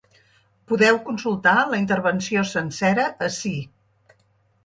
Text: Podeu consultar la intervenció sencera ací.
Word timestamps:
Podeu 0.69 0.95
consultar 1.09 1.53
la 1.73 1.81
intervenció 1.81 2.43
sencera 2.53 3.05
ací. 3.27 3.55